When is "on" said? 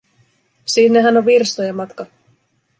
1.17-1.25